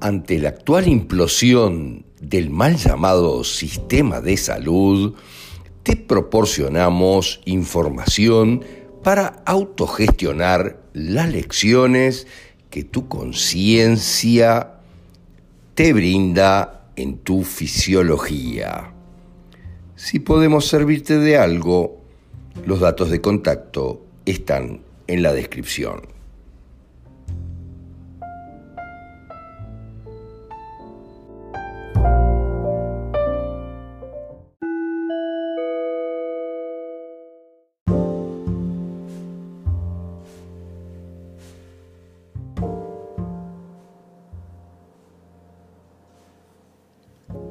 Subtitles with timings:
[0.00, 5.14] ante la actual implosión del mal llamado sistema de salud,
[5.82, 8.64] te proporcionamos información
[9.02, 12.26] para autogestionar las lecciones
[12.70, 14.74] que tu conciencia
[15.74, 18.92] te brinda en tu fisiología.
[19.96, 22.00] Si podemos servirte de algo,
[22.66, 26.17] los datos de contacto están en la descripción.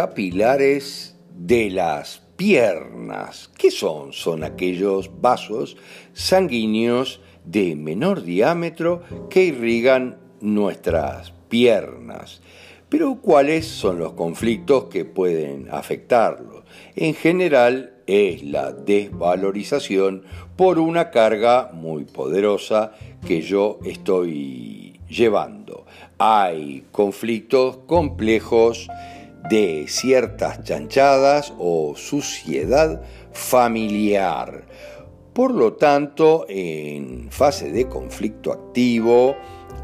[0.00, 3.50] Capilares de las piernas.
[3.58, 4.14] ¿Qué son?
[4.14, 5.76] Son aquellos vasos
[6.14, 12.40] sanguíneos de menor diámetro que irrigan nuestras piernas.
[12.88, 16.64] Pero ¿cuáles son los conflictos que pueden afectarlos?
[16.96, 20.24] En general es la desvalorización
[20.56, 22.92] por una carga muy poderosa
[23.26, 25.84] que yo estoy llevando.
[26.16, 28.88] Hay conflictos complejos
[29.48, 33.02] de ciertas chanchadas o suciedad
[33.32, 34.66] familiar.
[35.32, 39.36] Por lo tanto, en fase de conflicto activo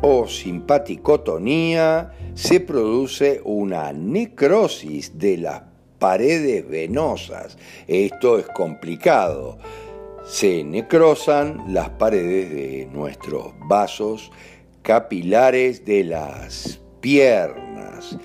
[0.02, 5.62] o simpaticotonía, se produce una necrosis de las
[5.98, 7.56] paredes venosas.
[7.86, 9.58] Esto es complicado.
[10.26, 14.30] Se necrosan las paredes de nuestros vasos
[14.82, 18.18] capilares de las piernas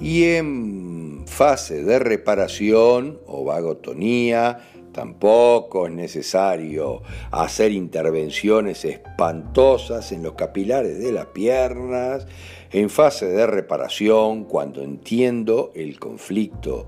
[0.00, 4.60] y en fase de reparación o vagotonía
[4.92, 12.26] tampoco es necesario hacer intervenciones espantosas en los capilares de las piernas.
[12.72, 16.86] En fase de reparación, cuando entiendo el conflicto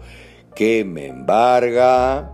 [0.55, 2.33] que me embarga,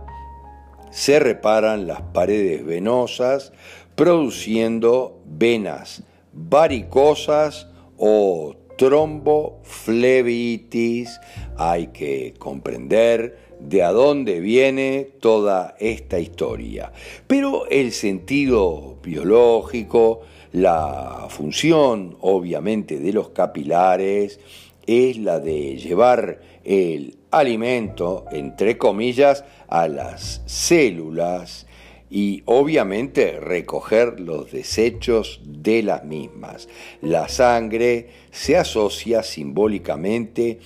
[0.89, 3.53] se reparan las paredes venosas
[3.95, 7.67] produciendo venas varicosas
[7.97, 11.19] o tromboflebitis,
[11.57, 16.91] hay que comprender de a dónde viene toda esta historia.
[17.25, 20.21] Pero el sentido biológico,
[20.51, 24.39] la función obviamente de los capilares,
[24.85, 31.65] es la de llevar el alimento, entre comillas, a las células
[32.09, 36.69] y obviamente recoger los desechos de las mismas.
[37.01, 40.59] La sangre se asocia simbólicamente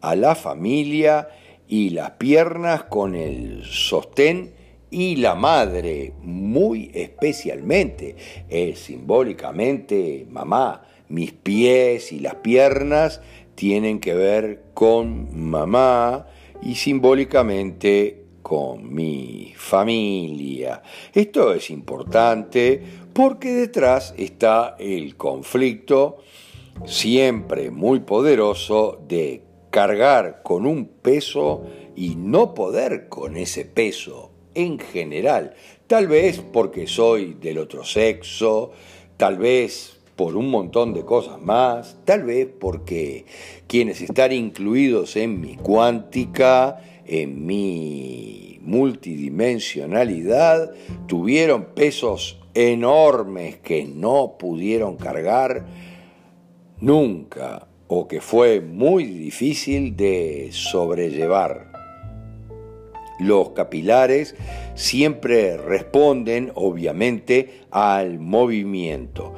[0.00, 1.28] a la familia
[1.68, 4.52] y las piernas con el sostén
[4.90, 8.16] y la madre, muy especialmente,
[8.48, 10.82] es simbólicamente mamá.
[11.08, 13.20] Mis pies y las piernas
[13.54, 16.26] tienen que ver con mamá
[16.62, 20.82] y simbólicamente con mi familia.
[21.12, 22.82] Esto es importante
[23.12, 26.16] porque detrás está el conflicto
[26.86, 34.78] siempre muy poderoso de cargar con un peso y no poder con ese peso en
[34.78, 35.54] general.
[35.86, 38.72] Tal vez porque soy del otro sexo,
[39.18, 43.26] tal vez por un montón de cosas más, tal vez porque
[43.66, 50.72] quienes están incluidos en mi cuántica en mi multidimensionalidad
[51.06, 55.66] tuvieron pesos enormes que no pudieron cargar
[56.80, 61.72] nunca o que fue muy difícil de sobrellevar.
[63.18, 64.36] Los capilares
[64.74, 69.34] siempre responden obviamente al movimiento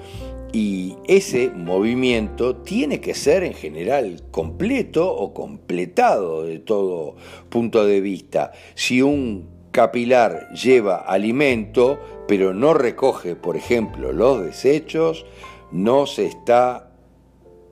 [0.52, 7.16] y ese movimiento tiene que ser en general completo o completado de todo
[7.48, 8.52] punto de vista.
[8.74, 15.24] Si un capilar lleva alimento, pero no recoge, por ejemplo, los desechos,
[15.70, 16.91] no se está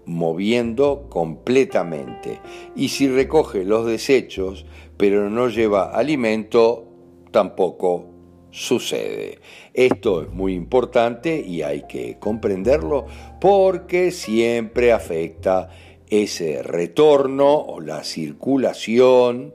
[0.06, 2.40] moviendo completamente.
[2.76, 4.66] Y si recoge los desechos,
[4.96, 6.84] pero no lleva alimento,
[7.30, 8.17] tampoco
[8.50, 9.38] sucede.
[9.74, 13.06] Esto es muy importante y hay que comprenderlo
[13.40, 15.70] porque siempre afecta
[16.08, 19.52] ese retorno o la circulación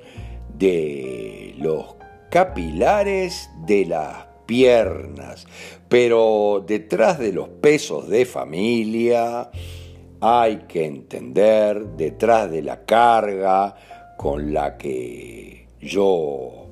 [0.58, 1.96] de los
[2.30, 5.48] capilares de las piernas.
[5.90, 9.50] Pero detrás de los pesos de familia
[10.22, 13.76] hay que entender, detrás de la carga
[14.18, 16.64] con la que yo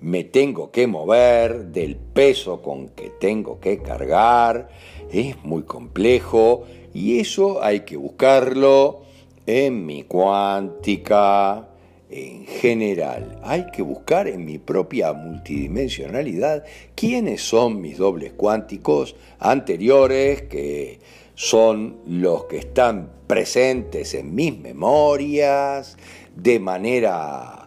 [0.00, 4.68] me tengo que mover, del peso con que tengo que cargar,
[5.12, 6.64] es muy complejo
[6.94, 9.02] y eso hay que buscarlo
[9.46, 11.68] en mi cuántica,
[12.08, 13.38] en general.
[13.42, 16.64] Hay que buscar en mi propia multidimensionalidad
[16.94, 20.98] quiénes son mis dobles cuánticos anteriores, que
[21.34, 25.96] son los que están presentes en mis memorias
[26.34, 27.59] de manera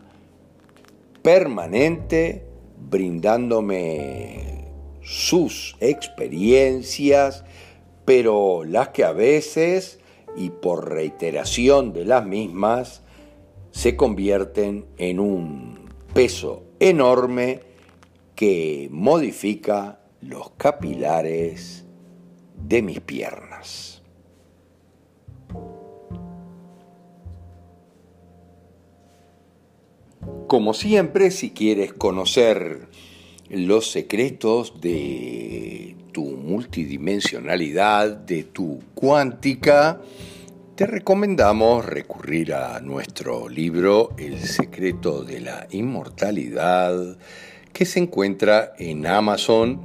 [1.23, 2.45] permanente,
[2.77, 4.65] brindándome
[5.01, 7.43] sus experiencias,
[8.05, 9.99] pero las que a veces,
[10.35, 13.01] y por reiteración de las mismas,
[13.71, 17.61] se convierten en un peso enorme
[18.35, 21.85] que modifica los capilares
[22.55, 24.02] de mis piernas.
[30.47, 32.87] Como siempre, si quieres conocer
[33.49, 39.99] los secretos de tu multidimensionalidad, de tu cuántica,
[40.75, 47.17] te recomendamos recurrir a nuestro libro El secreto de la inmortalidad,
[47.71, 49.81] que se encuentra en Amazon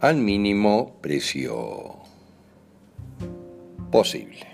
[0.00, 1.96] al mínimo precio
[3.90, 4.49] posible.